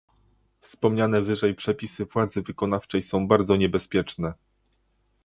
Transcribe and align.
Wspomniane 0.61 1.21
wyżej 1.21 1.55
przepisy 1.55 2.05
władzy 2.05 2.41
wykonawczej 2.41 3.03
są 3.03 3.27
bardzo 3.27 3.55
niebezpieczne 3.55 4.33